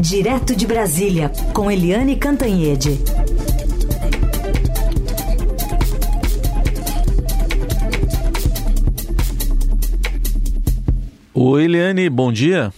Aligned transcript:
Direto 0.00 0.56
de 0.56 0.66
Brasília, 0.66 1.30
com 1.52 1.70
Eliane 1.70 2.16
Cantanhede. 2.16 2.98
Oi, 11.34 11.64
Eliane, 11.64 12.08
bom 12.08 12.32
dia. 12.32 12.72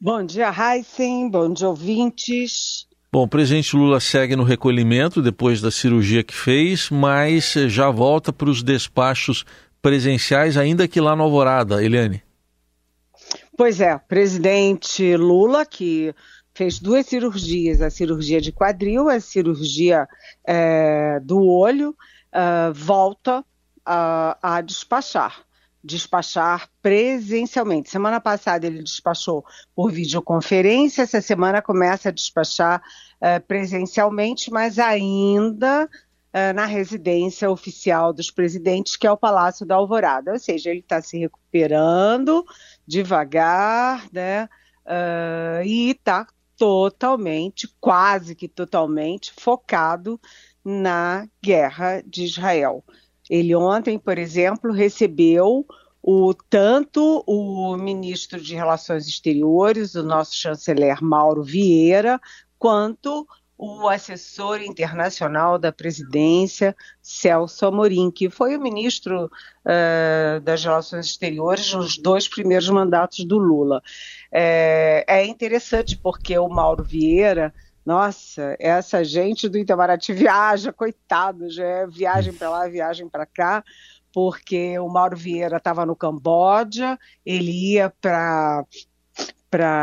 Bom 0.00 0.24
dia, 0.26 0.50
Heisen. 0.50 1.30
Bom 1.30 1.52
dia, 1.52 1.68
ouvintes. 1.68 2.88
Bom, 3.12 3.22
o 3.22 3.28
presidente 3.28 3.76
Lula 3.76 4.00
segue 4.00 4.34
no 4.34 4.42
recolhimento 4.42 5.22
depois 5.22 5.60
da 5.60 5.70
cirurgia 5.70 6.24
que 6.24 6.34
fez, 6.34 6.90
mas 6.90 7.52
já 7.68 7.90
volta 7.90 8.32
para 8.32 8.50
os 8.50 8.60
despachos 8.60 9.44
presenciais, 9.80 10.56
ainda 10.56 10.88
que 10.88 11.00
lá 11.00 11.14
no 11.14 11.22
Alvorada, 11.22 11.80
Eliane. 11.80 12.23
Pois 13.56 13.80
é, 13.80 13.96
presidente 13.98 15.16
Lula, 15.16 15.64
que 15.64 16.14
fez 16.54 16.78
duas 16.78 17.06
cirurgias, 17.06 17.80
a 17.80 17.90
cirurgia 17.90 18.40
de 18.40 18.52
quadril, 18.52 19.08
a 19.08 19.20
cirurgia 19.20 20.08
é, 20.46 21.20
do 21.20 21.44
olho, 21.44 21.96
é, 22.32 22.70
volta 22.72 23.44
a, 23.84 24.38
a 24.56 24.60
despachar 24.60 25.44
despachar 25.84 26.68
presencialmente. 26.80 27.90
Semana 27.90 28.18
passada 28.18 28.66
ele 28.66 28.82
despachou 28.82 29.44
por 29.76 29.92
videoconferência, 29.92 31.02
essa 31.02 31.20
semana 31.20 31.60
começa 31.60 32.08
a 32.08 32.12
despachar 32.12 32.82
uh, 33.20 33.46
presencialmente, 33.46 34.50
mas 34.50 34.78
ainda 34.78 35.84
uh, 35.84 36.54
na 36.54 36.64
residência 36.64 37.50
oficial 37.50 38.14
dos 38.14 38.30
presidentes, 38.30 38.96
que 38.96 39.06
é 39.06 39.12
o 39.12 39.16
Palácio 39.16 39.66
da 39.66 39.74
Alvorada. 39.74 40.32
Ou 40.32 40.38
seja, 40.38 40.70
ele 40.70 40.80
está 40.80 41.02
se 41.02 41.18
recuperando 41.18 42.46
devagar, 42.86 44.06
né? 44.12 44.48
Uh, 44.84 45.64
e 45.64 45.90
está 45.90 46.26
totalmente, 46.56 47.68
quase 47.80 48.34
que 48.34 48.48
totalmente, 48.48 49.32
focado 49.38 50.20
na 50.64 51.26
guerra 51.42 52.02
de 52.06 52.24
Israel. 52.24 52.84
Ele 53.28 53.54
ontem, 53.54 53.98
por 53.98 54.18
exemplo, 54.18 54.72
recebeu 54.72 55.66
o, 56.02 56.34
tanto 56.34 57.24
o 57.26 57.76
ministro 57.76 58.40
de 58.40 58.54
Relações 58.54 59.06
Exteriores, 59.08 59.94
o 59.94 60.02
nosso 60.02 60.34
chanceler 60.34 61.02
Mauro 61.02 61.42
Vieira, 61.42 62.20
quanto 62.58 63.26
o 63.56 63.88
assessor 63.88 64.60
internacional 64.62 65.58
da 65.58 65.72
presidência, 65.72 66.74
Celso 67.00 67.66
Amorim, 67.66 68.10
que 68.10 68.28
foi 68.28 68.56
o 68.56 68.60
ministro 68.60 69.26
uh, 69.26 70.40
das 70.40 70.64
Relações 70.64 71.06
Exteriores 71.06 71.72
nos 71.72 71.96
dois 71.96 72.28
primeiros 72.28 72.68
mandatos 72.68 73.24
do 73.24 73.38
Lula. 73.38 73.82
É, 74.32 75.04
é 75.06 75.24
interessante 75.24 75.96
porque 75.96 76.36
o 76.36 76.48
Mauro 76.48 76.82
Vieira 76.82 77.54
nossa, 77.84 78.56
essa 78.58 79.04
gente 79.04 79.46
do 79.46 79.58
Itamaraty 79.58 80.12
viaja, 80.14 80.72
coitado, 80.72 81.50
já 81.50 81.64
é 81.64 81.86
viagem 81.86 82.32
para 82.32 82.48
lá, 82.48 82.66
viagem 82.66 83.08
para 83.08 83.26
cá, 83.26 83.62
porque 84.12 84.78
o 84.78 84.88
Mauro 84.88 85.16
Vieira 85.16 85.58
estava 85.58 85.84
no 85.84 85.94
Camboja, 85.94 86.98
ele 87.26 87.74
ia 87.74 87.92
para 88.00 88.64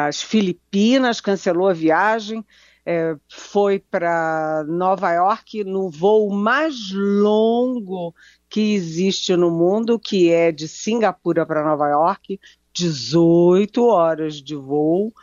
as 0.07 0.21
Filipinas, 0.21 1.21
cancelou 1.21 1.69
a 1.69 1.73
viagem, 1.73 2.43
é, 2.85 3.15
foi 3.29 3.79
para 3.79 4.63
Nova 4.67 5.11
York 5.11 5.63
no 5.63 5.89
voo 5.89 6.31
mais 6.31 6.91
longo 6.91 8.13
que 8.49 8.73
existe 8.73 9.35
no 9.35 9.51
mundo, 9.51 9.99
que 9.99 10.31
é 10.31 10.51
de 10.51 10.67
Singapura 10.67 11.45
para 11.45 11.63
Nova 11.63 11.87
York, 11.89 12.39
18 12.73 13.83
horas 13.85 14.35
de 14.35 14.55
voo 14.55 15.13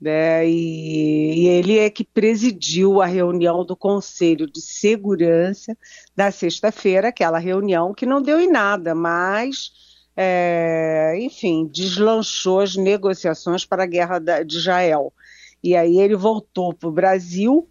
né? 0.00 0.48
E, 0.48 1.44
e, 1.44 1.46
ele 1.48 1.78
é 1.78 1.90
que 1.90 2.04
presidiu 2.04 3.02
a 3.02 3.06
reunião 3.06 3.64
do 3.64 3.76
Conselho 3.76 4.46
de 4.46 4.60
Segurança 4.60 5.76
da 6.14 6.30
sexta-feira, 6.30 7.08
aquela 7.08 7.38
reunião 7.38 7.92
que 7.92 8.06
não 8.06 8.22
deu 8.22 8.40
em 8.40 8.50
nada, 8.50 8.94
mas, 8.94 9.72
é, 10.16 11.16
enfim, 11.20 11.68
deslanchou 11.72 12.60
as 12.60 12.76
negociações 12.76 13.64
para 13.64 13.82
a 13.82 13.86
guerra 13.86 14.18
da, 14.18 14.42
de 14.42 14.56
Israel. 14.56 15.12
E 15.62 15.76
aí 15.76 15.98
ele 15.98 16.16
voltou 16.16 16.72
para 16.72 16.88
o 16.88 16.92
Brasil, 16.92 17.68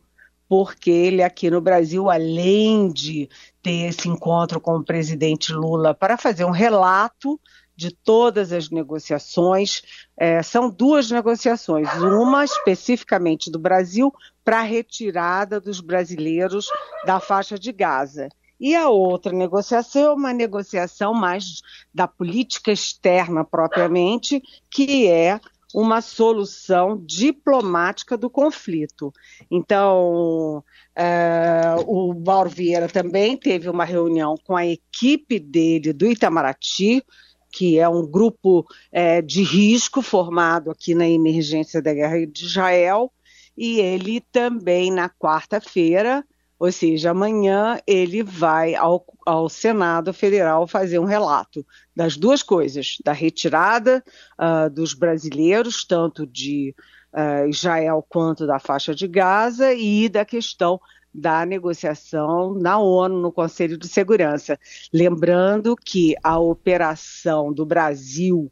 porque 0.48 0.90
ele 0.90 1.22
aqui 1.22 1.50
no 1.50 1.62
Brasil, 1.62 2.10
além 2.10 2.92
de 2.92 3.30
ter 3.62 3.88
esse 3.90 4.08
encontro 4.08 4.60
com 4.60 4.78
o 4.78 4.84
presidente 4.84 5.54
Lula 5.54 5.94
para 5.94 6.18
fazer 6.18 6.46
um 6.46 6.52
relato 6.52 7.40
de 7.78 7.92
todas 7.92 8.52
as 8.52 8.72
negociações. 8.72 9.84
É, 10.18 10.42
são 10.42 10.68
duas 10.68 11.12
negociações, 11.12 11.88
uma 12.02 12.44
especificamente 12.44 13.52
do 13.52 13.60
Brasil 13.60 14.12
para 14.44 14.60
a 14.60 14.64
retirada 14.64 15.62
dos 15.62 15.80
brasileiros 15.80 16.68
da 17.06 17.20
faixa 17.20 17.58
de 17.58 17.72
Gaza. 17.72 18.30
E 18.60 18.76
a 18.76 18.90
outra 18.90 19.32
negociação 19.32 20.02
é 20.02 20.14
uma 20.14 20.34
negociação 20.34 21.14
mais 21.14 21.62
da 21.94 22.08
política 22.08 22.72
externa 22.72 23.46
propriamente, 23.46 24.42
que 24.72 25.08
é 25.08 25.40
uma 25.74 26.02
solução 26.02 27.02
diplomática 27.06 28.18
do 28.18 28.30
conflito. 28.30 29.12
Então, 29.52 30.64
é, 30.96 31.76
o 31.86 32.14
Mauro 32.14 32.50
Vieira 32.50 32.88
também 32.88 33.38
teve 33.38 33.70
uma 33.70 33.84
reunião 33.84 34.36
com 34.46 34.56
a 34.56 34.66
equipe 34.66 35.40
dele 35.40 35.92
do 35.94 36.06
Itamaraty, 36.06 37.04
que 37.52 37.80
é 37.80 37.88
um 37.88 38.06
grupo 38.06 38.66
é, 38.92 39.22
de 39.22 39.42
risco 39.44 40.02
formado 40.02 40.72
aqui 40.72 40.94
na 40.94 41.08
emergência 41.08 41.82
da 41.82 41.94
guerra 41.94 42.26
de 42.26 42.46
Israel, 42.46 43.12
e 43.58 43.80
ele 43.80 44.22
também 44.32 44.92
na 44.92 45.10
quarta-feira, 45.10 46.24
ou 46.60 46.72
seja, 46.72 47.12
amanhã, 47.12 47.80
ele 47.86 48.24
vai 48.24 48.74
ao, 48.74 49.06
ao, 49.26 49.48
Senado 49.48 50.12
Federal 50.12 50.66
fazer 50.66 50.98
um 50.98 51.06
relato 51.06 51.66
das 51.96 52.18
duas 52.18 52.42
coisas: 52.42 52.98
da 53.04 53.14
retirada 53.14 54.04
uh, 54.40 54.70
dos 54.70 54.94
brasileiros, 54.94 55.86
tanto 55.86 56.26
de 56.26 56.74
uh, 57.14 57.48
Israel 57.48 58.04
quanto 58.10 58.48
da 58.48 58.60
faixa 58.60 58.96
de 58.96 59.08
Gaza, 59.08 59.74
e 59.74 60.10
da 60.10 60.26
questão 60.26 60.80
da 61.14 61.46
negociação 61.46 62.54
na 62.54 62.78
ONU, 62.78 63.20
no 63.20 63.32
Conselho 63.32 63.78
de 63.78 63.88
Segurança. 63.88 64.60
Lembrando 64.94 65.76
que 65.76 66.16
a 66.24 66.38
operação 66.38 67.52
do 67.52 67.66
Brasil 67.66 68.52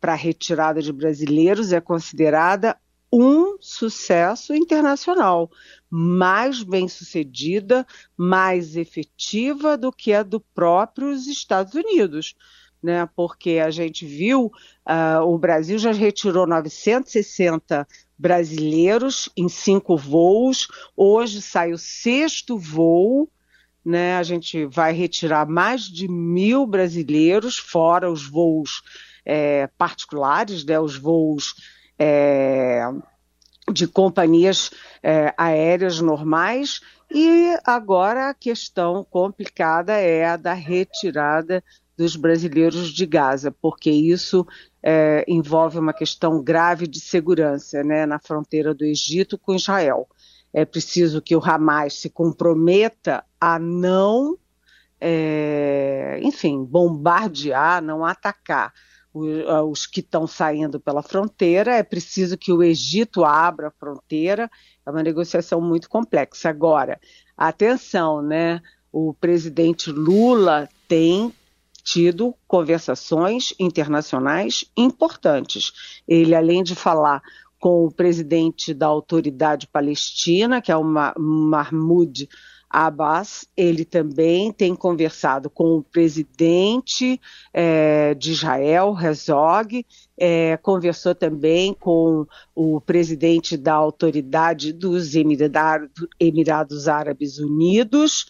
para 0.00 0.12
a 0.12 0.16
retirada 0.16 0.82
de 0.82 0.92
brasileiros 0.92 1.72
é 1.72 1.80
considerada 1.80 2.76
um 3.12 3.58
sucesso 3.60 4.54
internacional, 4.54 5.50
mais 5.94 6.62
bem 6.62 6.88
sucedida, 6.88 7.86
mais 8.16 8.76
efetiva 8.76 9.76
do 9.76 9.92
que 9.92 10.14
a 10.14 10.22
do 10.22 10.40
próprios 10.40 11.26
Estados 11.26 11.74
Unidos. 11.74 12.34
Né, 12.82 13.06
porque 13.14 13.60
a 13.64 13.70
gente 13.70 14.04
viu, 14.04 14.46
uh, 14.88 15.22
o 15.22 15.38
Brasil 15.38 15.78
já 15.78 15.92
retirou 15.92 16.48
960 16.48 17.86
brasileiros 18.18 19.28
em 19.36 19.48
cinco 19.48 19.96
voos. 19.96 20.66
Hoje 20.96 21.42
sai 21.42 21.72
o 21.72 21.78
sexto 21.78 22.58
voo. 22.58 23.28
Né, 23.84 24.16
a 24.16 24.22
gente 24.22 24.64
vai 24.64 24.92
retirar 24.92 25.46
mais 25.46 25.82
de 25.82 26.08
mil 26.08 26.66
brasileiros, 26.66 27.58
fora 27.58 28.10
os 28.10 28.24
voos 28.24 28.82
é, 29.24 29.66
particulares, 29.76 30.64
né, 30.64 30.80
os 30.80 30.96
voos 30.96 31.54
é, 31.98 32.82
de 33.72 33.86
companhias 33.86 34.70
é, 35.02 35.34
aéreas 35.36 36.00
normais. 36.00 36.80
E 37.10 37.56
agora 37.64 38.30
a 38.30 38.34
questão 38.34 39.04
complicada 39.04 39.92
é 39.92 40.26
a 40.26 40.36
da 40.36 40.52
retirada 40.52 41.62
dos 41.96 42.16
brasileiros 42.16 42.88
de 42.88 43.04
Gaza, 43.04 43.50
porque 43.50 43.90
isso 43.90 44.46
é, 44.82 45.24
envolve 45.28 45.78
uma 45.78 45.92
questão 45.92 46.42
grave 46.42 46.86
de 46.86 47.00
segurança 47.00 47.84
né, 47.84 48.06
na 48.06 48.18
fronteira 48.18 48.74
do 48.74 48.84
Egito 48.84 49.38
com 49.38 49.54
Israel. 49.54 50.08
É 50.52 50.64
preciso 50.64 51.22
que 51.22 51.36
o 51.36 51.42
Hamas 51.42 51.94
se 51.94 52.10
comprometa 52.10 53.24
a 53.40 53.58
não, 53.58 54.36
é, 55.00 56.18
enfim, 56.22 56.64
bombardear, 56.64 57.82
não 57.82 58.04
atacar 58.04 58.72
os 59.14 59.86
que 59.86 60.00
estão 60.00 60.26
saindo 60.26 60.80
pela 60.80 61.02
fronteira. 61.02 61.74
É 61.74 61.82
preciso 61.82 62.38
que 62.38 62.52
o 62.52 62.62
Egito 62.62 63.24
abra 63.24 63.68
a 63.68 63.70
fronteira. 63.70 64.50
É 64.84 64.90
uma 64.90 65.02
negociação 65.02 65.60
muito 65.60 65.88
complexa. 65.88 66.48
Agora, 66.48 67.00
atenção, 67.36 68.22
né? 68.22 68.60
O 68.90 69.14
presidente 69.14 69.90
Lula 69.90 70.68
tem 70.86 71.32
tido 71.82 72.34
conversações 72.46 73.52
internacionais 73.58 74.64
importantes. 74.76 76.00
Ele, 76.06 76.34
além 76.34 76.62
de 76.62 76.74
falar 76.74 77.22
com 77.58 77.84
o 77.84 77.92
presidente 77.92 78.74
da 78.74 78.86
autoridade 78.86 79.66
palestina, 79.66 80.60
que 80.60 80.72
é 80.72 80.76
o 80.76 80.84
Mahmoud 80.84 82.28
Abbas, 82.72 83.46
ele 83.54 83.84
também 83.84 84.50
tem 84.50 84.74
conversado 84.74 85.50
com 85.50 85.76
o 85.76 85.82
presidente 85.82 87.20
é, 87.52 88.14
de 88.14 88.32
Israel, 88.32 88.96
Herzog, 88.98 89.84
é, 90.16 90.56
conversou 90.56 91.14
também 91.14 91.74
com 91.74 92.26
o 92.54 92.80
presidente 92.80 93.58
da 93.58 93.74
autoridade 93.74 94.72
dos 94.72 95.12
Emirados 96.18 96.88
Árabes 96.88 97.38
Unidos, 97.38 98.24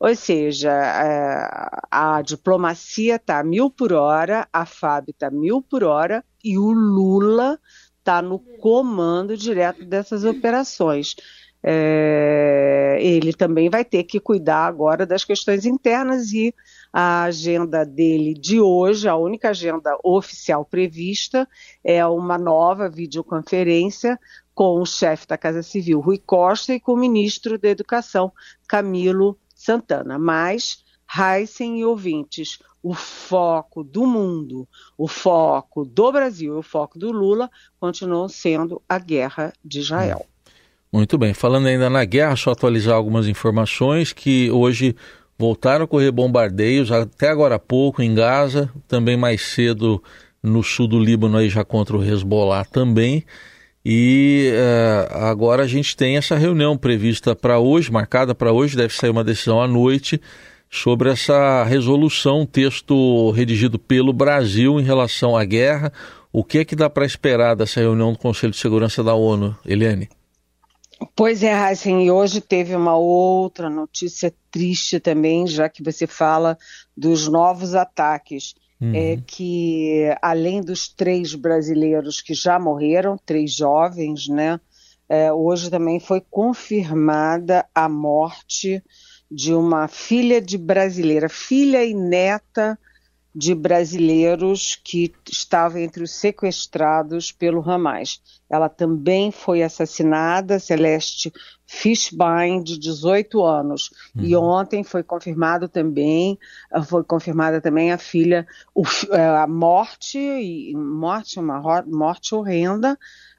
ou 0.00 0.12
seja, 0.16 0.72
é, 0.72 1.48
a 1.88 2.20
diplomacia 2.20 3.14
está 3.14 3.44
mil 3.44 3.70
por 3.70 3.92
hora, 3.92 4.48
a 4.52 4.66
FAB 4.66 5.10
está 5.10 5.30
mil 5.30 5.62
por 5.62 5.84
hora 5.84 6.24
e 6.42 6.58
o 6.58 6.72
Lula 6.72 7.60
está 8.00 8.20
no 8.20 8.40
comando 8.60 9.36
direto 9.36 9.84
dessas 9.84 10.24
operações 10.24 11.14
é, 11.66 12.98
ele 13.00 13.32
também 13.32 13.70
vai 13.70 13.82
ter 13.82 14.04
que 14.04 14.20
cuidar 14.20 14.66
agora 14.66 15.06
das 15.06 15.24
questões 15.24 15.64
internas 15.64 16.30
e 16.30 16.54
a 16.92 17.22
agenda 17.22 17.86
dele 17.86 18.34
de 18.34 18.60
hoje, 18.60 19.08
a 19.08 19.16
única 19.16 19.48
agenda 19.48 19.96
oficial 20.04 20.62
prevista, 20.62 21.48
é 21.82 22.04
uma 22.06 22.36
nova 22.36 22.90
videoconferência 22.90 24.20
com 24.54 24.78
o 24.78 24.84
chefe 24.84 25.26
da 25.26 25.38
Casa 25.38 25.62
Civil, 25.62 26.00
Rui 26.00 26.18
Costa, 26.18 26.74
e 26.74 26.80
com 26.80 26.92
o 26.92 26.98
ministro 26.98 27.58
da 27.58 27.70
Educação, 27.70 28.30
Camilo 28.68 29.38
Santana. 29.54 30.18
Mas, 30.18 30.84
Heisen 31.18 31.80
e 31.80 31.84
ouvintes, 31.84 32.58
o 32.82 32.92
foco 32.92 33.82
do 33.82 34.06
mundo, 34.06 34.68
o 34.98 35.08
foco 35.08 35.86
do 35.86 36.12
Brasil 36.12 36.54
e 36.54 36.58
o 36.58 36.62
foco 36.62 36.98
do 36.98 37.10
Lula 37.10 37.50
continuam 37.80 38.28
sendo 38.28 38.82
a 38.86 38.98
guerra 38.98 39.52
de 39.64 39.80
Israel. 39.80 40.26
Muito 40.94 41.18
bem. 41.18 41.34
Falando 41.34 41.66
ainda 41.66 41.90
na 41.90 42.04
guerra, 42.04 42.36
só 42.36 42.52
atualizar 42.52 42.94
algumas 42.94 43.26
informações 43.26 44.12
que 44.12 44.48
hoje 44.52 44.94
voltaram 45.36 45.80
a 45.80 45.84
ocorrer 45.86 46.12
bombardeios, 46.12 46.92
até 46.92 47.30
agora 47.30 47.56
há 47.56 47.58
pouco 47.58 48.00
em 48.00 48.14
Gaza, 48.14 48.70
também 48.86 49.16
mais 49.16 49.42
cedo 49.42 50.00
no 50.40 50.62
sul 50.62 50.86
do 50.86 51.00
Líbano 51.00 51.36
aí 51.36 51.48
já 51.48 51.64
contra 51.64 51.96
o 51.96 52.04
Hezbollah 52.04 52.64
também. 52.66 53.24
E 53.84 54.52
uh, 54.52 55.18
agora 55.24 55.64
a 55.64 55.66
gente 55.66 55.96
tem 55.96 56.16
essa 56.16 56.36
reunião 56.36 56.78
prevista 56.78 57.34
para 57.34 57.58
hoje, 57.58 57.90
marcada 57.90 58.32
para 58.32 58.52
hoje, 58.52 58.76
deve 58.76 58.94
sair 58.94 59.10
uma 59.10 59.24
decisão 59.24 59.60
à 59.60 59.66
noite 59.66 60.20
sobre 60.70 61.10
essa 61.10 61.64
resolução, 61.64 62.46
texto 62.46 63.32
redigido 63.32 63.80
pelo 63.80 64.12
Brasil 64.12 64.78
em 64.78 64.84
relação 64.84 65.36
à 65.36 65.44
guerra. 65.44 65.92
O 66.32 66.44
que 66.44 66.58
é 66.58 66.64
que 66.64 66.76
dá 66.76 66.88
para 66.88 67.04
esperar 67.04 67.56
dessa 67.56 67.80
reunião 67.80 68.12
do 68.12 68.18
Conselho 68.20 68.52
de 68.52 68.58
Segurança 68.58 69.02
da 69.02 69.14
ONU, 69.14 69.56
Eliane? 69.66 70.08
Pois 71.16 71.42
é, 71.42 71.52
Heisen, 71.52 72.04
e 72.04 72.10
hoje 72.10 72.40
teve 72.40 72.74
uma 72.74 72.96
outra 72.96 73.68
notícia 73.68 74.32
triste 74.50 75.00
também, 75.00 75.46
já 75.46 75.68
que 75.68 75.82
você 75.82 76.06
fala 76.06 76.56
dos 76.96 77.28
novos 77.28 77.74
ataques. 77.74 78.54
É 78.80 78.84
uhum. 78.84 78.94
É 78.94 79.18
que 79.26 80.16
além 80.20 80.60
dos 80.60 80.88
três 80.88 81.34
brasileiros 81.34 82.20
que 82.20 82.34
já 82.34 82.58
morreram, 82.58 83.16
três 83.24 83.52
jovens, 83.54 84.28
né? 84.28 84.60
É, 85.08 85.32
hoje 85.32 85.70
também 85.70 86.00
foi 86.00 86.20
confirmada 86.30 87.66
a 87.74 87.88
morte 87.88 88.82
de 89.30 89.52
uma 89.52 89.88
filha 89.88 90.40
de 90.40 90.56
brasileira, 90.56 91.28
filha 91.28 91.84
e 91.84 91.94
neta 91.94 92.78
de 93.34 93.52
brasileiros 93.54 94.80
que 94.82 95.12
estavam 95.28 95.80
entre 95.80 96.04
os 96.04 96.12
sequestrados 96.12 97.32
pelo 97.32 97.68
Hamas. 97.68 98.22
Ela 98.48 98.68
também 98.68 99.32
foi 99.32 99.62
assassinada, 99.62 100.60
Celeste 100.60 101.32
Fishbein, 101.66 102.62
de 102.62 102.78
18 102.78 103.42
anos. 103.42 103.90
Uhum. 104.14 104.24
E 104.24 104.36
ontem 104.36 104.84
foi 104.84 105.02
confirmado 105.02 105.68
também, 105.68 106.38
foi 106.86 107.02
confirmada 107.02 107.60
também 107.60 107.90
a 107.90 107.98
filha, 107.98 108.46
é, 109.10 109.26
a 109.26 109.46
morte, 109.48 110.72
morte, 110.76 111.40
uma 111.40 111.82
morte 111.86 112.34
horrenda, 112.34 112.96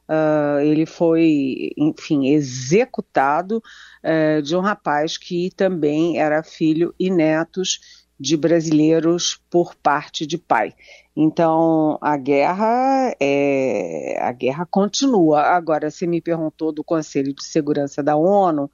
Uh, 0.08 0.60
ele 0.60 0.86
foi, 0.86 1.72
enfim, 1.76 2.28
executado 2.28 3.58
uh, 3.58 4.40
de 4.40 4.56
um 4.56 4.60
rapaz 4.60 5.18
que 5.18 5.50
também 5.56 6.20
era 6.20 6.44
filho 6.44 6.94
e 7.00 7.10
netos 7.10 8.05
de 8.20 8.38
brasileiros 8.38 9.40
por 9.50 9.76
parte 9.76 10.26
de 10.26 10.38
pai. 10.38 10.74
Então 11.16 11.98
a 12.02 12.18
guerra 12.18 13.16
é, 13.20 14.18
a 14.22 14.32
guerra 14.32 14.66
continua. 14.66 15.42
Agora, 15.42 15.90
você 15.90 16.06
me 16.06 16.22
perguntou 16.22 16.72
do 16.72 16.84
Conselho 16.84 17.34
de 17.34 17.44
Segurança 17.44 18.02
da 18.02 18.16
ONU, 18.16 18.70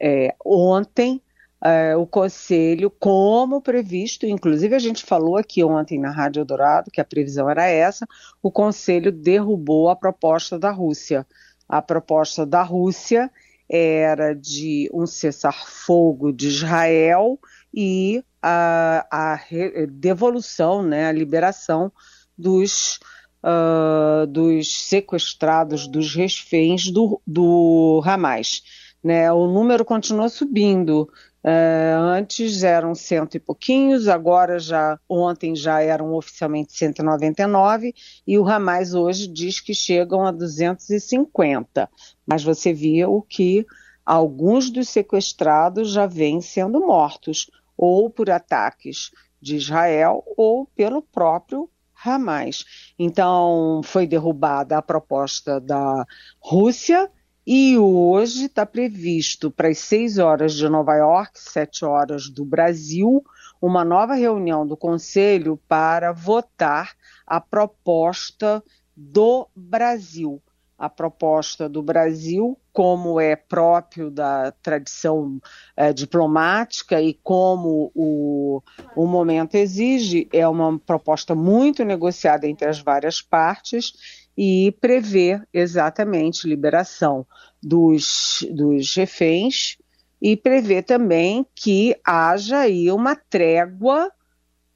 é, 0.00 0.34
ontem 0.44 1.20
é, 1.64 1.96
o 1.96 2.06
Conselho, 2.06 2.90
como 2.90 3.62
previsto, 3.62 4.26
inclusive 4.26 4.74
a 4.74 4.78
gente 4.78 5.02
falou 5.02 5.38
aqui 5.38 5.64
ontem 5.64 5.98
na 5.98 6.10
Rádio 6.10 6.44
Dourado 6.44 6.90
que 6.90 7.00
a 7.00 7.04
previsão 7.04 7.48
era 7.48 7.66
essa, 7.66 8.06
o 8.42 8.50
Conselho 8.50 9.10
derrubou 9.10 9.88
a 9.88 9.96
proposta 9.96 10.58
da 10.58 10.70
Rússia. 10.70 11.26
A 11.66 11.80
proposta 11.80 12.44
da 12.44 12.62
Rússia 12.62 13.30
era 13.66 14.34
de 14.34 14.90
um 14.92 15.06
cessar-fogo 15.06 16.32
de 16.34 16.48
Israel 16.48 17.38
e 17.72 18.22
a, 18.46 19.06
a 19.10 19.40
devolução, 19.88 20.82
né, 20.82 21.06
a 21.06 21.12
liberação 21.12 21.90
dos, 22.36 23.00
uh, 23.42 24.26
dos 24.26 24.86
sequestrados, 24.86 25.88
dos 25.88 26.14
reféns 26.14 26.90
do, 26.90 27.22
do 27.26 28.02
Hamas. 28.04 28.62
Né? 29.02 29.32
O 29.32 29.46
número 29.46 29.82
continua 29.82 30.28
subindo. 30.28 31.08
Uh, 31.42 32.00
antes 32.00 32.62
eram 32.62 32.94
cento 32.94 33.36
e 33.36 33.40
pouquinhos, 33.40 34.08
agora 34.08 34.58
já 34.58 34.98
ontem 35.06 35.54
já 35.54 35.82
eram 35.82 36.14
oficialmente 36.14 36.72
199 36.72 37.94
e 38.26 38.38
o 38.38 38.48
Hamas 38.48 38.94
hoje 38.94 39.26
diz 39.26 39.60
que 39.60 39.74
chegam 39.74 40.26
a 40.26 40.30
250. 40.30 41.88
Mas 42.26 42.42
você 42.42 42.72
via 42.72 43.08
o 43.08 43.20
que 43.20 43.66
alguns 44.04 44.70
dos 44.70 44.88
sequestrados 44.88 45.90
já 45.92 46.06
vêm 46.06 46.40
sendo 46.40 46.80
mortos 46.80 47.50
ou 47.76 48.10
por 48.10 48.30
ataques 48.30 49.10
de 49.40 49.56
Israel 49.56 50.22
ou 50.36 50.66
pelo 50.66 51.02
próprio 51.02 51.68
Hamas. 52.04 52.64
Então, 52.98 53.80
foi 53.84 54.06
derrubada 54.06 54.78
a 54.78 54.82
proposta 54.82 55.60
da 55.60 56.04
Rússia 56.38 57.10
e 57.46 57.76
hoje 57.76 58.46
está 58.46 58.64
previsto 58.64 59.50
para 59.50 59.68
as 59.68 59.78
6 59.78 60.18
horas 60.18 60.54
de 60.54 60.68
Nova 60.68 60.94
York, 60.94 61.38
7 61.38 61.84
horas 61.84 62.28
do 62.28 62.44
Brasil, 62.44 63.22
uma 63.60 63.84
nova 63.84 64.14
reunião 64.14 64.66
do 64.66 64.76
Conselho 64.76 65.58
para 65.68 66.12
votar 66.12 66.92
a 67.26 67.40
proposta 67.40 68.62
do 68.96 69.48
Brasil 69.54 70.42
a 70.78 70.88
proposta 70.88 71.68
do 71.68 71.82
Brasil, 71.82 72.58
como 72.72 73.20
é 73.20 73.36
próprio 73.36 74.10
da 74.10 74.52
tradição 74.62 75.40
é, 75.76 75.92
diplomática 75.92 77.00
e 77.00 77.14
como 77.14 77.92
o, 77.94 78.60
o 78.96 79.06
momento 79.06 79.54
exige, 79.54 80.28
é 80.32 80.46
uma 80.48 80.78
proposta 80.78 81.34
muito 81.34 81.84
negociada 81.84 82.46
entre 82.48 82.68
as 82.68 82.80
várias 82.80 83.22
partes 83.22 83.92
e 84.36 84.76
prevê 84.80 85.40
exatamente 85.52 86.48
liberação 86.48 87.24
dos, 87.62 88.44
dos 88.50 88.94
reféns 88.96 89.78
e 90.20 90.36
prevê 90.36 90.82
também 90.82 91.46
que 91.54 91.96
haja 92.04 92.60
aí 92.60 92.90
uma 92.90 93.14
trégua 93.14 94.10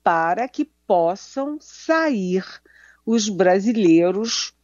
para 0.03 0.49
que 0.49 0.65
possam 0.87 1.59
sair 1.61 2.45
os 3.05 3.29
brasileiros 3.29 4.55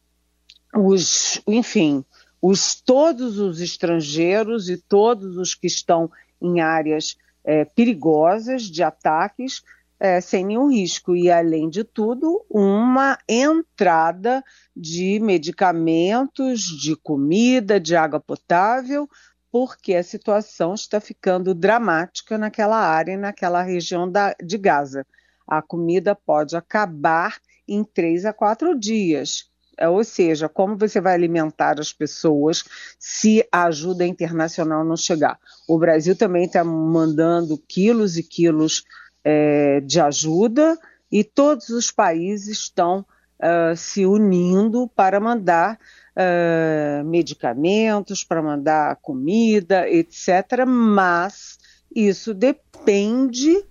os, 0.75 1.41
enfim, 1.47 2.03
os, 2.41 2.75
todos 2.75 3.39
os 3.39 3.61
estrangeiros 3.61 4.69
e 4.69 4.77
todos 4.77 5.37
os 5.37 5.55
que 5.55 5.67
estão 5.67 6.11
em 6.41 6.59
áreas 6.59 7.15
é, 7.43 7.63
perigosas 7.63 8.63
de 8.63 8.83
ataques 8.83 9.63
é, 9.99 10.19
sem 10.19 10.45
nenhum 10.45 10.69
risco. 10.69 11.15
E, 11.15 11.31
além 11.31 11.69
de 11.69 11.83
tudo, 11.83 12.45
uma 12.49 13.17
entrada 13.27 14.43
de 14.75 15.19
medicamentos, 15.19 16.61
de 16.61 16.95
comida, 16.95 17.79
de 17.79 17.95
água 17.95 18.19
potável, 18.19 19.07
porque 19.51 19.95
a 19.95 20.03
situação 20.03 20.73
está 20.73 20.99
ficando 20.99 21.55
dramática 21.55 22.37
naquela 22.37 22.77
área, 22.77 23.17
naquela 23.17 23.61
região 23.61 24.11
da, 24.11 24.35
de 24.43 24.57
Gaza. 24.57 25.05
A 25.47 25.61
comida 25.61 26.13
pode 26.13 26.57
acabar 26.57 27.37
em 27.67 27.83
três 27.83 28.25
a 28.25 28.33
quatro 28.33 28.77
dias. 28.77 29.49
É, 29.77 29.89
ou 29.89 30.03
seja, 30.03 30.47
como 30.47 30.77
você 30.77 31.01
vai 31.01 31.13
alimentar 31.13 31.79
as 31.79 31.91
pessoas 31.91 32.63
se 32.99 33.45
a 33.51 33.65
ajuda 33.65 34.05
internacional 34.05 34.83
não 34.83 34.95
chegar? 34.95 35.37
O 35.67 35.77
Brasil 35.77 36.15
também 36.15 36.45
está 36.45 36.63
mandando 36.63 37.57
quilos 37.57 38.17
e 38.17 38.23
quilos 38.23 38.83
é, 39.23 39.81
de 39.81 39.99
ajuda 39.99 40.77
e 41.11 41.23
todos 41.23 41.69
os 41.69 41.91
países 41.91 42.59
estão 42.59 43.05
uh, 43.39 43.75
se 43.75 44.05
unindo 44.05 44.87
para 44.95 45.19
mandar 45.19 45.79
uh, 46.15 47.05
medicamentos, 47.05 48.23
para 48.23 48.41
mandar 48.41 48.97
comida, 48.97 49.89
etc. 49.89 50.65
Mas 50.67 51.57
Isso 51.95 52.33
depende 52.33 53.65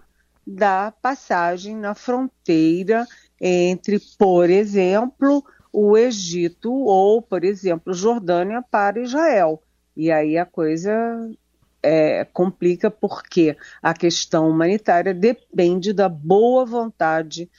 da 0.47 0.93
passagem 1.03 1.77
na 1.77 1.95
fronteira 1.95 3.07
entre, 3.41 4.01
por 4.19 4.49
exemplo, 4.49 5.45
o 5.75 5.99
Egito 5.99 6.73
ou, 6.73 7.21
por 7.21 7.43
exemplo, 7.43 7.93
Jordânia 7.93 8.63
para 8.63 9.01
Israel. 9.01 9.61
E 9.97 10.09
aí 10.09 10.39
a 10.39 10.47
coisa 10.47 10.93
é, 11.83 12.25
complica 12.33 12.89
porque 12.89 13.57
a 13.83 13.93
questão 13.93 14.49
humanitária 14.49 15.13
depende 15.13 15.93
da 15.93 16.09
boa 16.09 16.65
vontade 16.65 17.51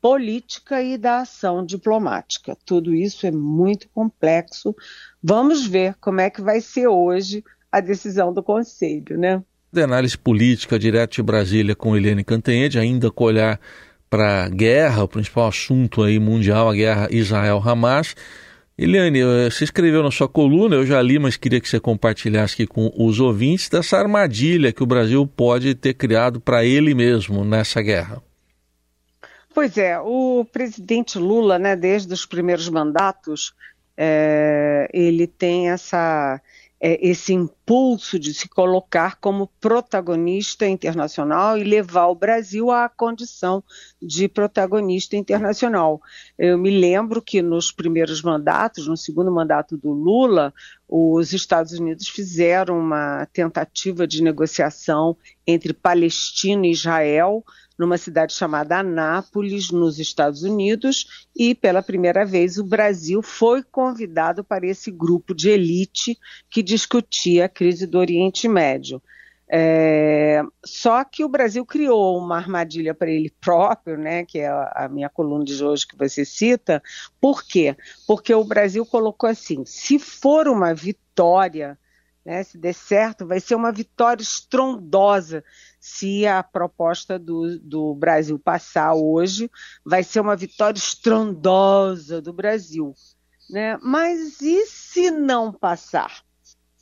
política 0.00 0.80
e 0.80 0.96
da 0.96 1.22
ação 1.22 1.66
diplomática. 1.66 2.56
Tudo 2.64 2.94
isso 2.94 3.26
é 3.26 3.32
muito 3.32 3.88
complexo. 3.88 4.72
Vamos 5.20 5.66
ver 5.66 5.96
como 6.00 6.20
é 6.20 6.30
que 6.30 6.40
vai 6.40 6.60
ser 6.60 6.86
hoje 6.86 7.42
a 7.72 7.80
decisão 7.80 8.32
do 8.32 8.44
Conselho, 8.44 9.18
né? 9.18 9.42
De 9.72 9.82
análise 9.82 10.16
política 10.16 10.78
direto 10.78 11.16
de 11.16 11.22
Brasília 11.24 11.74
com 11.74 11.96
Helene 11.96 12.22
Cantanhede, 12.22 12.78
ainda 12.78 13.10
com 13.10 13.24
olhar 13.24 13.60
para 14.08 14.44
a 14.44 14.48
guerra, 14.48 15.04
o 15.04 15.08
principal 15.08 15.48
assunto 15.48 16.02
aí 16.02 16.18
mundial, 16.18 16.68
a 16.68 16.74
guerra 16.74 17.08
Israel-Hamas. 17.10 18.14
Eliane, 18.78 19.20
eh, 19.20 19.50
você 19.50 19.64
escreveu 19.64 20.02
na 20.02 20.10
sua 20.10 20.28
coluna, 20.28 20.76
eu 20.76 20.84
já 20.84 21.00
li, 21.00 21.18
mas 21.18 21.36
queria 21.36 21.60
que 21.60 21.68
você 21.68 21.80
compartilhasse 21.80 22.54
aqui 22.54 22.66
com 22.66 22.92
os 22.96 23.20
ouvintes 23.20 23.68
dessa 23.68 23.96
armadilha 23.96 24.72
que 24.72 24.82
o 24.82 24.86
Brasil 24.86 25.26
pode 25.26 25.74
ter 25.74 25.94
criado 25.94 26.40
para 26.40 26.64
ele 26.64 26.94
mesmo 26.94 27.44
nessa 27.44 27.80
guerra. 27.80 28.22
Pois 29.54 29.78
é, 29.78 29.98
o 29.98 30.44
presidente 30.52 31.18
Lula, 31.18 31.58
né, 31.58 31.74
desde 31.74 32.12
os 32.12 32.26
primeiros 32.26 32.68
mandatos, 32.68 33.54
é, 33.96 34.86
ele 34.92 35.26
tem 35.26 35.70
essa 35.70 36.38
é, 36.80 37.06
esse 37.06 37.32
impulso 37.32 38.18
de 38.18 38.34
se 38.34 38.48
colocar 38.48 39.16
como 39.16 39.50
protagonista 39.60 40.66
internacional 40.66 41.56
e 41.56 41.64
levar 41.64 42.06
o 42.06 42.14
Brasil 42.14 42.70
à 42.70 42.88
condição 42.88 43.64
de 44.00 44.28
protagonista 44.28 45.16
internacional. 45.16 46.00
Eu 46.38 46.58
me 46.58 46.70
lembro 46.70 47.22
que 47.22 47.40
nos 47.40 47.72
primeiros 47.72 48.20
mandatos, 48.22 48.86
no 48.86 48.96
segundo 48.96 49.32
mandato 49.32 49.76
do 49.76 49.90
Lula, 49.90 50.52
os 50.88 51.32
Estados 51.32 51.72
Unidos 51.72 52.08
fizeram 52.08 52.78
uma 52.78 53.26
tentativa 53.32 54.06
de 54.06 54.22
negociação 54.22 55.16
entre 55.46 55.72
Palestina 55.72 56.66
e 56.66 56.70
Israel 56.70 57.44
numa 57.78 57.98
cidade 57.98 58.32
chamada 58.32 58.78
Anápolis, 58.78 59.70
nos 59.70 59.98
Estados 59.98 60.42
Unidos, 60.42 61.26
e 61.36 61.54
pela 61.54 61.82
primeira 61.82 62.24
vez 62.24 62.56
o 62.56 62.64
Brasil 62.64 63.20
foi 63.22 63.62
convidado 63.62 64.42
para 64.42 64.66
esse 64.66 64.90
grupo 64.90 65.34
de 65.34 65.50
elite 65.50 66.18
que 66.48 66.62
discutia 66.62 67.44
a 67.44 67.48
crise 67.48 67.86
do 67.86 67.98
Oriente 67.98 68.48
Médio. 68.48 69.02
É, 69.48 70.42
só 70.64 71.04
que 71.04 71.24
o 71.24 71.28
Brasil 71.28 71.64
criou 71.64 72.18
uma 72.18 72.36
armadilha 72.36 72.92
para 72.92 73.10
ele 73.10 73.32
próprio, 73.40 73.96
né, 73.96 74.24
que 74.24 74.40
é 74.40 74.48
a, 74.48 74.88
minha 74.90 75.08
coluna 75.08 75.44
de 75.44 75.64
hoje 75.64 75.86
que 75.86 75.96
você 75.96 76.24
cita. 76.24 76.82
Por 77.20 77.44
quê? 77.44 77.76
Porque 78.06 78.34
o 78.34 78.44
Brasil 78.44 78.84
colocou 78.84 79.28
assim: 79.28 79.64
se 79.64 79.98
for 79.98 80.48
uma 80.48 80.74
vitória, 80.74 81.78
né, 82.24 82.42
se 82.42 82.58
der 82.58 82.74
certo, 82.74 83.24
vai 83.24 83.38
ser 83.38 83.54
uma 83.54 83.70
vitória 83.70 84.20
estrondosa 84.22 85.44
se 85.78 86.26
a 86.26 86.42
proposta 86.42 87.16
do, 87.16 87.60
do 87.60 87.94
Brasil 87.94 88.40
passar 88.40 88.94
hoje, 88.94 89.48
vai 89.84 90.02
ser 90.02 90.18
uma 90.18 90.34
vitória 90.34 90.76
estrondosa 90.76 92.20
do 92.20 92.32
Brasil. 92.32 92.92
Né? 93.48 93.78
Mas 93.80 94.40
e 94.42 94.66
se 94.66 95.12
não 95.12 95.52
passar? 95.52 96.25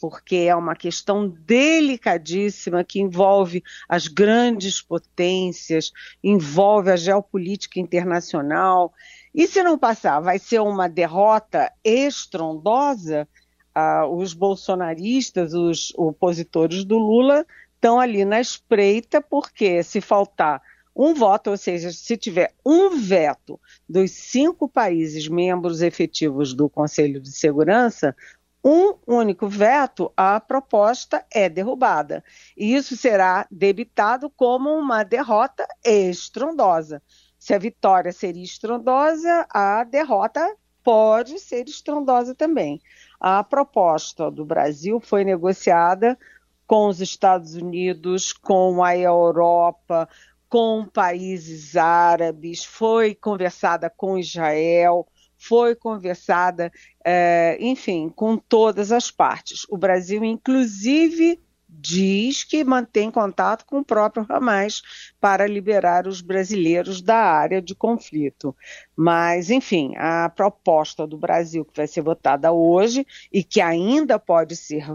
Porque 0.00 0.36
é 0.36 0.54
uma 0.54 0.74
questão 0.74 1.28
delicadíssima 1.28 2.84
que 2.84 3.00
envolve 3.00 3.62
as 3.88 4.06
grandes 4.08 4.82
potências, 4.82 5.92
envolve 6.22 6.90
a 6.90 6.96
geopolítica 6.96 7.80
internacional. 7.80 8.92
E 9.34 9.46
se 9.46 9.62
não 9.62 9.78
passar, 9.78 10.20
vai 10.20 10.38
ser 10.38 10.60
uma 10.60 10.88
derrota 10.88 11.72
estrondosa? 11.82 13.28
Ah, 13.74 14.06
os 14.06 14.32
bolsonaristas, 14.34 15.52
os 15.52 15.92
opositores 15.96 16.84
do 16.84 16.96
Lula, 16.96 17.44
estão 17.74 17.98
ali 17.98 18.24
na 18.24 18.40
espreita, 18.40 19.20
porque 19.20 19.82
se 19.82 20.00
faltar 20.00 20.62
um 20.96 21.12
voto, 21.12 21.50
ou 21.50 21.56
seja, 21.56 21.90
se 21.90 22.16
tiver 22.16 22.54
um 22.64 22.90
veto 22.96 23.60
dos 23.88 24.12
cinco 24.12 24.68
países 24.68 25.28
membros 25.28 25.82
efetivos 25.82 26.54
do 26.54 26.68
Conselho 26.68 27.20
de 27.20 27.32
Segurança, 27.32 28.14
um 28.64 28.94
único 29.06 29.46
veto, 29.46 30.10
a 30.16 30.40
proposta 30.40 31.24
é 31.30 31.50
derrubada. 31.50 32.24
E 32.56 32.74
isso 32.74 32.96
será 32.96 33.46
debitado 33.50 34.30
como 34.30 34.70
uma 34.70 35.02
derrota 35.02 35.66
estrondosa. 35.84 37.02
Se 37.38 37.52
a 37.52 37.58
vitória 37.58 38.10
seria 38.10 38.42
estrondosa, 38.42 39.46
a 39.50 39.84
derrota 39.84 40.56
pode 40.82 41.38
ser 41.38 41.68
estrondosa 41.68 42.34
também. 42.34 42.80
A 43.20 43.44
proposta 43.44 44.30
do 44.30 44.46
Brasil 44.46 44.98
foi 44.98 45.24
negociada 45.24 46.18
com 46.66 46.88
os 46.88 47.02
Estados 47.02 47.54
Unidos, 47.54 48.32
com 48.32 48.82
a 48.82 48.96
Europa, 48.96 50.08
com 50.48 50.86
países 50.86 51.76
árabes, 51.76 52.64
foi 52.64 53.14
conversada 53.14 53.90
com 53.90 54.16
Israel, 54.16 55.06
foi 55.46 55.74
conversada, 55.74 56.72
é, 57.04 57.56
enfim, 57.60 58.08
com 58.08 58.36
todas 58.36 58.90
as 58.90 59.10
partes. 59.10 59.66
O 59.68 59.76
Brasil, 59.76 60.24
inclusive, 60.24 61.40
diz 61.68 62.44
que 62.44 62.64
mantém 62.64 63.10
contato 63.10 63.66
com 63.66 63.80
o 63.80 63.84
próprio 63.84 64.24
Hamas 64.28 64.82
para 65.20 65.46
liberar 65.46 66.06
os 66.06 66.20
brasileiros 66.20 67.02
da 67.02 67.16
área 67.16 67.60
de 67.60 67.74
conflito. 67.74 68.56
Mas, 68.96 69.50
enfim, 69.50 69.92
a 69.96 70.28
proposta 70.28 71.06
do 71.06 71.18
Brasil 71.18 71.64
que 71.64 71.76
vai 71.76 71.86
ser 71.86 72.00
votada 72.00 72.52
hoje 72.52 73.06
e 73.32 73.42
que 73.42 73.60
ainda 73.60 74.18
pode 74.18 74.56
ser 74.56 74.86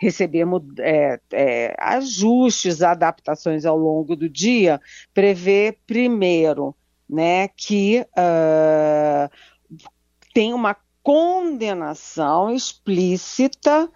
recebemos 0.00 0.62
é, 0.78 1.18
é, 1.32 1.74
ajustes, 1.76 2.82
adaptações 2.82 3.66
ao 3.66 3.76
longo 3.76 4.14
do 4.14 4.28
dia, 4.28 4.80
prevê 5.12 5.76
primeiro 5.88 6.72
né, 7.08 7.48
que 7.48 8.06
tem 10.34 10.52
uma 10.52 10.76
condenação 11.02 12.54
explícita, 12.54 13.90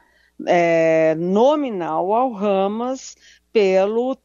é, 0.46 1.14
nominal 1.16 2.12
ao 2.12 2.36
Hamas 2.36 3.14
pelo, 3.52 4.16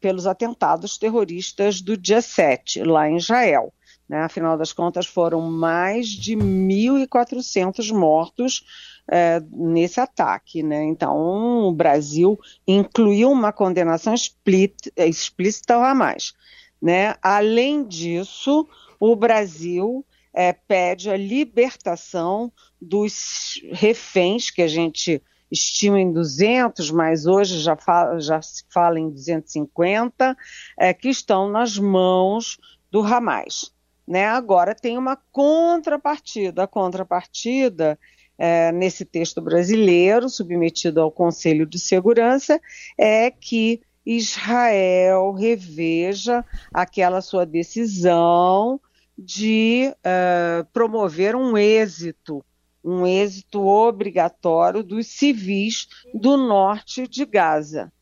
pelos 0.00 0.26
atentados 0.26 0.98
terroristas 0.98 1.80
do 1.80 1.96
dia 1.96 2.20
7, 2.20 2.82
lá 2.82 3.08
em 3.08 3.16
Israel. 3.16 3.72
Né? 4.08 4.18
Afinal 4.22 4.56
das 4.56 4.72
contas, 4.72 5.06
foram 5.06 5.40
mais 5.40 6.08
de 6.08 6.34
1.400 6.34 7.92
mortos 7.92 8.64
é, 9.10 9.40
nesse 9.52 10.00
ataque. 10.00 10.62
Né? 10.62 10.84
Então, 10.84 11.68
o 11.68 11.72
Brasil 11.72 12.38
incluiu 12.66 13.30
uma 13.30 13.52
condenação 13.52 14.14
explícita 14.14 15.74
ao 15.74 15.84
Hamas. 15.84 16.32
Né? 16.80 17.14
Além 17.22 17.84
disso, 17.84 18.66
o 18.98 19.14
Brasil 19.14 20.04
é, 20.34 20.52
pede 20.52 21.10
a 21.10 21.16
libertação 21.16 22.52
dos 22.80 23.60
reféns 23.72 24.50
que 24.50 24.62
a 24.62 24.68
gente 24.68 25.22
estima 25.50 26.00
em 26.00 26.12
200, 26.12 26.90
mas 26.90 27.26
hoje 27.26 27.58
já, 27.60 27.76
fala, 27.76 28.20
já 28.20 28.40
se 28.42 28.64
fala 28.70 28.98
em 28.98 29.10
250, 29.10 30.36
é, 30.78 30.92
que 30.92 31.08
estão 31.08 31.48
nas 31.48 31.78
mãos 31.78 32.58
do 32.90 33.00
Hamas. 33.00 33.72
Né? 34.06 34.26
Agora 34.26 34.74
tem 34.74 34.96
uma 34.96 35.16
contrapartida. 35.32 36.64
A 36.64 36.66
contrapartida 36.66 37.98
é, 38.38 38.70
nesse 38.72 39.04
texto 39.04 39.40
brasileiro, 39.40 40.28
submetido 40.28 41.00
ao 41.00 41.10
Conselho 41.10 41.66
de 41.66 41.78
Segurança, 41.78 42.60
é 42.96 43.30
que 43.30 43.80
Israel 44.06 45.32
reveja 45.32 46.44
aquela 46.72 47.20
sua 47.20 47.44
decisão 47.44 48.80
de 49.18 49.92
uh, 49.98 50.64
promover 50.72 51.34
um 51.34 51.58
êxito, 51.58 52.44
um 52.84 53.04
êxito 53.04 53.66
obrigatório 53.66 54.84
dos 54.84 55.08
civis 55.08 55.88
do 56.14 56.36
norte 56.36 57.08
de 57.08 57.26
Gaza, 57.26 57.92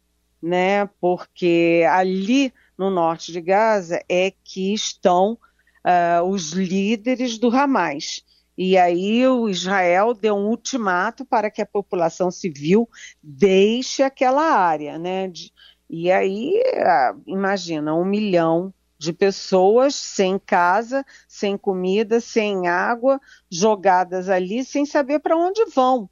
né? 0.42 0.84
Porque 1.00 1.86
ali 1.90 2.52
no 2.76 2.90
norte 2.90 3.32
de 3.32 3.40
Gaza 3.40 4.04
é 4.06 4.30
que 4.44 4.74
estão 4.74 5.38
uh, 5.86 6.22
os 6.28 6.52
líderes 6.52 7.38
do 7.38 7.48
Hamas. 7.48 8.22
E 8.58 8.76
aí 8.76 9.26
o 9.26 9.48
Israel 9.48 10.12
deu 10.12 10.34
um 10.34 10.48
ultimato 10.48 11.24
para 11.24 11.50
que 11.50 11.62
a 11.62 11.66
população 11.66 12.30
civil 12.30 12.88
deixe 13.22 14.02
aquela 14.02 14.42
área, 14.42 14.98
né? 14.98 15.30
E 15.88 16.10
aí, 16.10 16.52
ah, 16.78 17.14
imagina, 17.26 17.94
um 17.94 18.04
milhão 18.04 18.72
de 18.98 19.12
pessoas 19.12 19.94
sem 19.94 20.38
casa, 20.38 21.04
sem 21.28 21.56
comida, 21.56 22.20
sem 22.20 22.66
água, 22.68 23.20
jogadas 23.50 24.28
ali 24.28 24.64
sem 24.64 24.86
saber 24.86 25.18
para 25.18 25.36
onde 25.36 25.64
vão. 25.66 26.08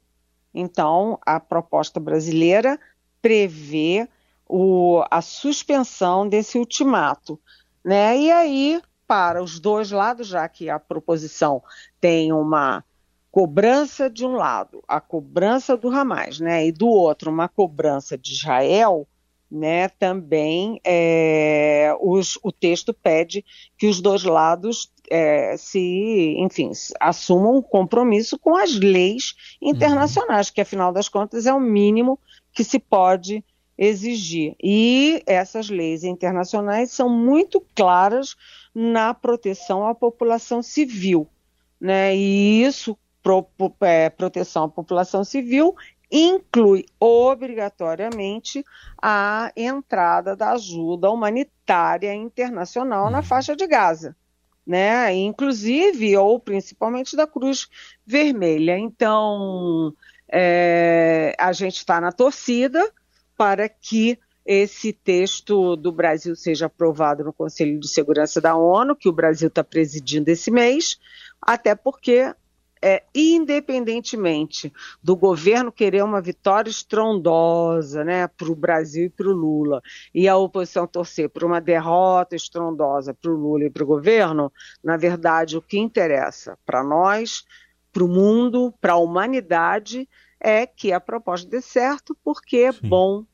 Então, 0.53 1.19
a 1.25 1.39
proposta 1.39 1.99
brasileira 1.99 2.79
prevê 3.21 4.07
o, 4.47 5.03
a 5.09 5.21
suspensão 5.21 6.29
desse 6.29 6.57
ultimato. 6.57 7.39
Né? 7.83 8.17
E 8.17 8.31
aí, 8.31 8.81
para 9.07 9.43
os 9.43 9.59
dois 9.59 9.91
lados, 9.91 10.27
já 10.27 10.47
que 10.47 10.69
a 10.69 10.79
proposição 10.79 11.61
tem 11.99 12.31
uma 12.31 12.83
cobrança 13.31 14.09
de 14.09 14.25
um 14.25 14.31
lado, 14.31 14.81
a 14.87 15.01
cobrança 15.01 15.75
do 15.75 15.89
Hamas, 15.89 16.39
né, 16.39 16.65
e 16.67 16.71
do 16.71 16.87
outro, 16.87 17.29
uma 17.29 17.49
cobrança 17.49 18.17
de 18.17 18.31
Israel, 18.31 19.05
né, 19.49 19.89
também 19.89 20.79
é, 20.83 21.95
os, 22.01 22.37
o 22.43 22.51
texto 22.51 22.93
pede 22.93 23.45
que 23.77 23.87
os 23.87 24.01
dois 24.01 24.23
lados 24.23 24.91
é, 25.09 25.55
se, 25.57 26.35
enfim, 26.37 26.71
assumam 26.99 27.57
um 27.57 27.61
compromisso 27.61 28.39
com 28.39 28.55
as 28.55 28.73
leis 28.73 29.35
internacionais, 29.61 30.47
uhum. 30.47 30.53
que 30.53 30.61
afinal 30.61 30.91
das 30.91 31.07
contas 31.07 31.45
é 31.45 31.53
o 31.53 31.59
mínimo 31.59 32.19
que 32.51 32.63
se 32.63 32.79
pode 32.79 33.43
exigir. 33.77 34.55
E 34.61 35.21
essas 35.25 35.69
leis 35.69 36.03
internacionais 36.03 36.91
são 36.91 37.09
muito 37.09 37.61
claras 37.75 38.35
na 38.73 39.13
proteção 39.13 39.87
à 39.87 39.93
população 39.93 40.61
civil, 40.61 41.27
né? 41.79 42.15
E 42.15 42.63
isso, 42.63 42.97
pro, 43.21 43.45
é, 43.81 44.09
proteção 44.09 44.63
à 44.65 44.69
população 44.69 45.23
civil, 45.23 45.75
inclui 46.11 46.85
obrigatoriamente 46.99 48.63
a 49.01 49.51
entrada 49.55 50.35
da 50.35 50.51
ajuda 50.51 51.09
humanitária 51.09 52.13
internacional 52.13 53.09
na 53.09 53.19
uhum. 53.19 53.23
faixa 53.23 53.55
de 53.55 53.67
Gaza, 53.67 54.15
né? 54.65 55.13
Inclusive 55.13 56.15
ou 56.17 56.39
principalmente 56.39 57.15
da 57.15 57.27
Cruz 57.27 57.67
Vermelha. 58.05 58.77
Então, 58.77 59.93
é, 60.31 61.35
a 61.37 61.51
gente 61.53 61.77
está 61.77 61.99
na 62.01 62.11
torcida 62.11 62.91
para 63.37 63.67
que 63.67 64.17
esse 64.45 64.93
texto 64.93 65.75
do 65.75 65.91
Brasil 65.91 66.35
seja 66.35 66.67
aprovado 66.67 67.23
no 67.23 67.33
Conselho 67.33 67.79
de 67.79 67.87
Segurança 67.87 68.39
da 68.39 68.55
ONU, 68.55 68.95
que 68.95 69.09
o 69.09 69.13
Brasil 69.13 69.47
está 69.47 69.63
presidindo 69.63 70.29
esse 70.29 70.51
mês, 70.51 70.99
até 71.41 71.73
porque 71.73 72.31
é, 72.87 73.01
independentemente 73.15 74.71
do 75.01 75.15
governo 75.15 75.71
querer 75.71 76.03
uma 76.03 76.21
vitória 76.21 76.69
estrondosa 76.69 78.03
né, 78.03 78.27
para 78.27 78.51
o 78.51 78.55
Brasil 78.55 79.05
e 79.05 79.09
para 79.09 79.27
o 79.27 79.33
Lula, 79.33 79.81
e 80.13 80.27
a 80.27 80.37
oposição 80.37 80.85
torcer 80.85 81.27
por 81.31 81.43
uma 81.43 81.59
derrota 81.59 82.35
estrondosa 82.35 83.11
para 83.11 83.31
o 83.31 83.35
Lula 83.35 83.63
e 83.63 83.71
para 83.71 83.83
o 83.83 83.87
governo, 83.87 84.53
na 84.83 84.97
verdade, 84.97 85.57
o 85.57 85.63
que 85.63 85.79
interessa 85.79 86.59
para 86.63 86.83
nós, 86.83 87.43
para 87.91 88.03
o 88.03 88.07
mundo, 88.07 88.71
para 88.79 88.93
a 88.93 88.97
humanidade, 88.97 90.07
é 90.39 90.67
que 90.67 90.93
a 90.93 90.99
proposta 90.99 91.49
dê 91.49 91.61
certo, 91.61 92.15
porque 92.23 92.57
é 92.57 92.71
Sim. 92.71 92.87
bom 92.87 93.25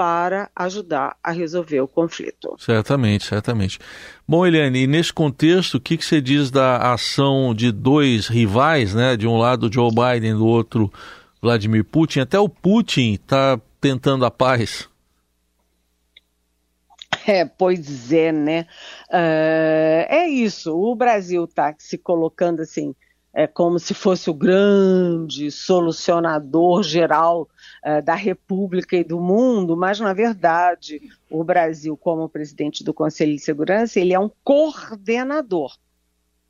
para 0.00 0.50
ajudar 0.56 1.14
a 1.22 1.30
resolver 1.30 1.82
o 1.82 1.86
conflito. 1.86 2.56
Certamente, 2.58 3.26
certamente. 3.26 3.78
Bom, 4.26 4.46
Eliane, 4.46 4.84
e 4.84 4.86
nesse 4.86 5.12
contexto, 5.12 5.74
o 5.74 5.80
que, 5.80 5.98
que 5.98 6.06
você 6.06 6.22
diz 6.22 6.50
da 6.50 6.90
ação 6.90 7.54
de 7.54 7.70
dois 7.70 8.26
rivais, 8.26 8.94
né? 8.94 9.14
De 9.14 9.28
um 9.28 9.36
lado 9.36 9.70
Joe 9.70 9.90
Biden, 9.90 10.36
do 10.36 10.46
outro 10.46 10.90
Vladimir 11.42 11.84
Putin. 11.84 12.20
Até 12.20 12.40
o 12.40 12.48
Putin 12.48 13.12
está 13.12 13.60
tentando 13.78 14.24
a 14.24 14.30
paz. 14.30 14.88
É, 17.26 17.44
pois 17.44 18.10
é, 18.10 18.32
né? 18.32 18.66
Uh, 19.10 20.06
é 20.08 20.26
isso. 20.30 20.74
O 20.74 20.94
Brasil 20.94 21.44
está 21.44 21.74
se 21.78 21.98
colocando 21.98 22.62
assim 22.62 22.94
é 23.32 23.46
como 23.46 23.78
se 23.78 23.94
fosse 23.94 24.28
o 24.28 24.34
grande 24.34 25.50
solucionador 25.50 26.82
geral 26.82 27.48
é, 27.82 28.02
da 28.02 28.14
República 28.14 28.96
e 28.96 29.04
do 29.04 29.20
mundo, 29.20 29.76
mas 29.76 30.00
na 30.00 30.12
verdade 30.12 31.00
o 31.30 31.44
Brasil, 31.44 31.96
como 31.96 32.28
presidente 32.28 32.82
do 32.82 32.92
Conselho 32.92 33.32
de 33.32 33.38
Segurança, 33.38 34.00
ele 34.00 34.12
é 34.12 34.18
um 34.18 34.30
coordenador. 34.42 35.76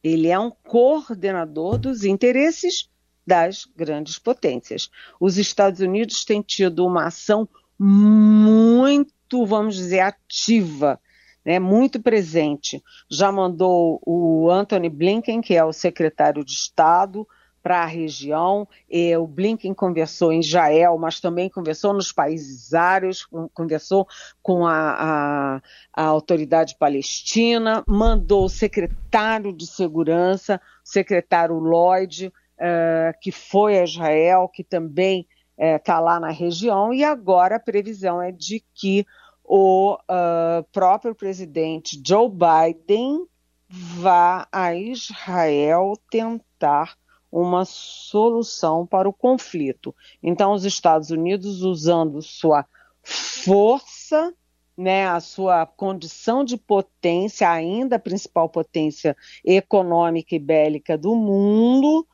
Ele 0.03 0.29
é 0.29 0.39
um 0.39 0.51
coordenador 0.51 1.77
dos 1.77 2.05
interesses 2.05 2.89
das 3.27 3.67
grandes 3.77 4.19
potências. 4.19 4.91
Os 5.21 5.37
Estados 5.37 5.81
Unidos 5.81 6.25
têm 6.25 6.41
tido 6.41 6.87
uma 6.87 7.07
ação 7.07 7.47
muito, 7.79 9.45
vamos 9.45 9.75
dizer, 9.75 10.01
ativa 10.01 10.99
né, 11.45 11.59
muito 11.59 12.01
presente. 12.01 12.83
Já 13.11 13.33
mandou 13.33 14.01
o 14.05 14.51
Anthony 14.51 14.89
Blinken, 14.89 15.41
que 15.41 15.55
é 15.55 15.65
o 15.65 15.73
secretário 15.73 16.45
de 16.45 16.53
Estado, 16.53 17.27
para 17.63 17.83
a 17.83 17.87
região. 17.87 18.67
E 18.89 19.15
o 19.17 19.27
Blinken 19.27 19.75
conversou 19.75 20.33
em 20.33 20.41
Israel, 20.41 20.97
mas 20.99 21.21
também 21.21 21.49
conversou 21.49 21.93
nos 21.93 22.13
países 22.13 22.75
árabes, 22.75 23.27
conversou 23.55 24.07
com 24.43 24.67
a, 24.67 24.75
a, 24.75 25.63
a, 25.95 26.05
autoridade 26.05 26.77
palestina, 26.79 27.85
mandou 27.87 28.45
o 28.45 28.51
secretário 28.51 29.53
de 29.53 29.67
segurança, 29.67 30.61
o 30.85 30.89
secretário 30.89 31.59
Lloyd, 31.59 32.29
uh, 32.29 33.19
que 33.21 33.31
foi 33.31 33.79
a 33.79 33.85
Israel, 33.85 34.49
que 34.49 34.65
também 34.65 35.27
está 35.59 36.01
uh, 36.01 36.05
lá 36.05 36.19
na 36.19 36.31
região, 36.31 36.95
e 36.95 37.05
agora 37.05 37.57
a 37.57 37.61
previsão 37.61 38.23
é 38.23 38.33
de 38.33 38.65
que 38.75 39.05
o 39.53 39.95
uh, 39.95 40.63
próprio 40.71 41.13
presidente 41.13 42.01
Joe 42.07 42.31
Biden 42.31 43.27
vá 43.69 44.47
a 44.53 44.77
Israel 44.77 45.95
tentar 46.09 46.97
uma 47.33 47.65
solução 47.65 48.87
para 48.87 49.09
o 49.09 49.13
conflito. 49.13 49.93
Então, 50.23 50.53
os 50.53 50.65
Estados 50.65 51.11
Unidos, 51.11 51.63
usando 51.63 52.23
sua 52.23 52.65
força, 53.03 54.33
né, 54.79 55.09
a 55.09 55.19
sua 55.19 55.67
condição 55.67 56.45
de 56.45 56.57
potência, 56.57 57.51
ainda 57.51 57.97
a 57.97 58.01
principal 58.01 58.49
potência 58.49 59.17
econômica 59.45 60.33
e 60.33 60.39
bélica 60.39 60.97
do 60.97 61.17
mundo, 61.17 62.07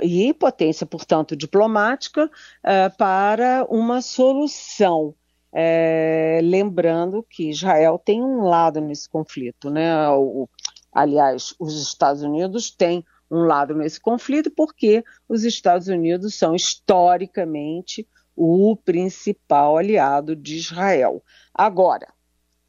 e 0.00 0.32
potência, 0.32 0.86
portanto, 0.86 1.34
diplomática, 1.34 2.26
uh, 2.26 2.96
para 2.96 3.66
uma 3.68 4.00
solução 4.00 5.16
é, 5.52 6.40
lembrando 6.42 7.22
que 7.28 7.50
Israel 7.50 8.00
tem 8.02 8.22
um 8.22 8.44
lado 8.44 8.80
nesse 8.80 9.08
conflito, 9.08 9.70
né? 9.70 10.08
O, 10.10 10.48
aliás, 10.92 11.54
os 11.58 11.80
Estados 11.80 12.22
Unidos 12.22 12.70
têm 12.70 13.04
um 13.30 13.44
lado 13.44 13.74
nesse 13.74 14.00
conflito 14.00 14.50
porque 14.50 15.04
os 15.28 15.44
Estados 15.44 15.88
Unidos 15.88 16.34
são 16.34 16.54
historicamente 16.54 18.06
o 18.34 18.76
principal 18.76 19.76
aliado 19.76 20.34
de 20.34 20.56
Israel. 20.56 21.22
Agora, 21.54 22.08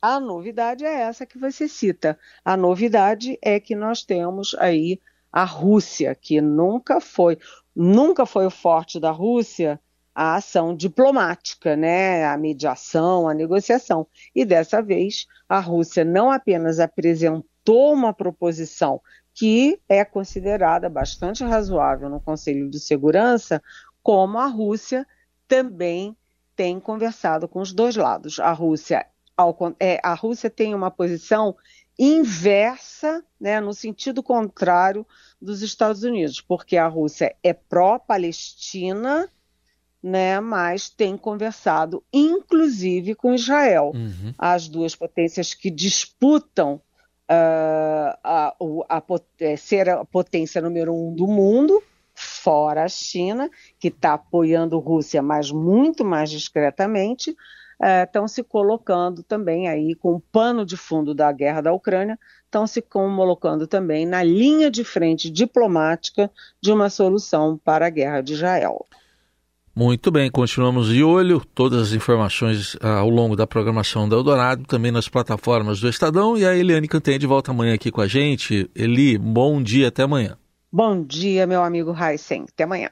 a 0.01 0.19
novidade 0.19 0.83
é 0.83 1.01
essa 1.01 1.25
que 1.25 1.37
você 1.37 1.67
cita. 1.67 2.19
A 2.43 2.57
novidade 2.57 3.37
é 3.41 3.59
que 3.59 3.75
nós 3.75 4.03
temos 4.03 4.53
aí 4.59 4.99
a 5.31 5.45
Rússia, 5.45 6.13
que 6.13 6.41
nunca 6.41 6.99
foi, 6.99 7.39
nunca 7.73 8.25
foi 8.25 8.45
o 8.45 8.51
forte 8.51 8.99
da 8.99 9.11
Rússia 9.11 9.79
a 10.13 10.35
ação 10.35 10.75
diplomática, 10.75 11.75
né, 11.75 12.25
a 12.25 12.37
mediação, 12.37 13.27
a 13.27 13.33
negociação. 13.33 14.07
E 14.35 14.45
dessa 14.45 14.81
vez, 14.81 15.27
a 15.47 15.59
Rússia 15.59 16.05
não 16.05 16.31
apenas 16.31 16.79
apresentou 16.79 17.93
uma 17.93 18.13
proposição 18.13 19.01
que 19.33 19.79
é 19.89 20.05
considerada 20.05 20.89
bastante 20.89 21.43
razoável 21.43 22.09
no 22.09 22.19
Conselho 22.19 22.69
de 22.69 22.79
Segurança, 22.79 23.61
como 24.03 24.37
a 24.37 24.45
Rússia 24.45 25.07
também 25.47 26.15
tem 26.55 26.79
conversado 26.79 27.47
com 27.47 27.59
os 27.59 27.73
dois 27.73 27.95
lados. 27.95 28.39
A 28.39 28.51
Rússia, 28.51 29.07
ao, 29.35 29.57
é, 29.79 29.99
a 30.03 30.13
Rússia 30.13 30.49
tem 30.49 30.75
uma 30.75 30.91
posição 30.91 31.55
inversa, 31.97 33.23
né, 33.39 33.59
no 33.59 33.73
sentido 33.73 34.21
contrário 34.21 35.05
dos 35.41 35.61
Estados 35.61 36.03
Unidos, 36.03 36.41
porque 36.41 36.77
a 36.77 36.87
Rússia 36.87 37.35
é 37.43 37.53
pró-Palestina, 37.53 39.29
né, 40.03 40.41
mas 40.41 40.89
tem 40.89 41.15
conversado, 41.15 42.03
inclusive, 42.11 43.15
com 43.15 43.33
Israel. 43.33 43.93
Uhum. 43.95 44.33
As 44.37 44.67
duas 44.67 44.93
potências 44.93 45.53
que 45.53 45.71
disputam 45.71 46.73
uh, 46.73 48.17
a, 48.21 48.53
a, 48.89 48.97
a, 48.97 49.03
é, 49.39 49.55
ser 49.55 49.89
a 49.89 50.03
potência 50.03 50.61
número 50.61 50.93
um 50.93 51.15
do 51.15 51.25
mundo, 51.25 51.81
fora 52.13 52.83
a 52.83 52.89
China, 52.89 53.49
que 53.79 53.87
está 53.87 54.13
apoiando 54.13 54.77
a 54.77 54.81
Rússia, 54.81 55.21
mas 55.21 55.49
muito 55.49 56.03
mais 56.03 56.29
discretamente, 56.29 57.33
estão 58.05 58.25
uh, 58.25 58.29
se 58.29 58.43
colocando 58.43 59.23
também 59.23 59.67
aí 59.69 59.95
com 59.95 60.15
o 60.15 60.19
pano 60.19 60.65
de 60.65 60.75
fundo 60.75 61.13
da 61.13 61.31
guerra 61.31 61.61
da 61.61 61.73
Ucrânia, 61.73 62.19
estão 62.45 62.67
se 62.67 62.81
colocando 62.81 63.67
também 63.67 64.05
na 64.05 64.21
linha 64.21 64.69
de 64.69 64.83
frente 64.83 65.29
diplomática 65.29 66.29
de 66.61 66.71
uma 66.71 66.89
solução 66.89 67.57
para 67.57 67.87
a 67.87 67.89
guerra 67.89 68.21
de 68.21 68.33
Israel. 68.33 68.85
Muito 69.75 70.11
bem, 70.11 70.29
continuamos 70.29 70.89
de 70.89 71.03
olho. 71.03 71.41
Todas 71.55 71.81
as 71.81 71.93
informações 71.93 72.77
ah, 72.79 72.99
ao 72.99 73.09
longo 73.09 73.35
da 73.35 73.47
programação 73.47 74.07
da 74.07 74.15
Eldorado, 74.15 74.65
também 74.65 74.91
nas 74.91 75.09
plataformas 75.09 75.79
do 75.79 75.89
Estadão. 75.89 76.37
E 76.37 76.45
a 76.45 76.55
Eliane 76.55 76.87
Cantanhede 76.87 77.25
volta 77.25 77.49
amanhã 77.49 77.73
aqui 77.73 77.89
com 77.89 77.99
a 77.99 78.07
gente. 78.07 78.69
Eli, 78.75 79.17
bom 79.17 79.61
dia, 79.63 79.87
até 79.87 80.03
amanhã. 80.03 80.37
Bom 80.71 81.03
dia, 81.03 81.47
meu 81.47 81.63
amigo 81.63 81.91
Heisen. 81.91 82.45
Até 82.47 82.65
amanhã. 82.65 82.89